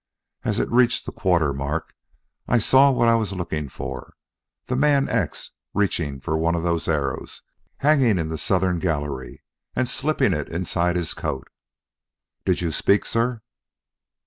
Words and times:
As 0.43 0.57
it 0.57 0.67
reached 0.71 1.05
the 1.05 1.11
quarter 1.11 1.53
mark, 1.53 1.93
I 2.47 2.57
saw 2.57 2.89
what 2.89 3.07
I 3.07 3.13
was 3.13 3.33
looking 3.33 3.69
for, 3.69 4.15
the 4.65 4.75
man 4.75 5.07
X 5.07 5.51
reaching 5.75 6.19
for 6.19 6.35
one 6.39 6.55
of 6.55 6.63
those 6.63 6.87
arrows 6.87 7.43
hanging 7.77 8.17
in 8.17 8.29
the 8.29 8.37
southern 8.39 8.79
gallery, 8.79 9.43
and 9.75 9.87
slipping 9.87 10.33
it 10.33 10.49
inside 10.49 10.95
his 10.95 11.13
coat. 11.13 11.49
Did 12.45 12.61
you 12.61 12.71
speak, 12.71 13.05
sir?" 13.05 13.43